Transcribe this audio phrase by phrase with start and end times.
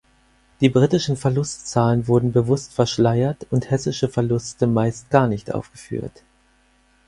[0.61, 6.23] Die britischen Verlustzahlen wurden bewusst verschleiert und Hessische Verluste meist gar nicht aufgeführt.